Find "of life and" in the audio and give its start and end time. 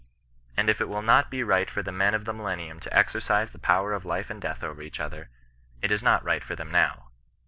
3.93-4.41